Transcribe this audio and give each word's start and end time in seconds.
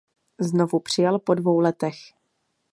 Znovu 0.41 0.79
přijel 0.79 1.19
po 1.19 1.33
dvou 1.33 1.59
letech. 1.59 1.95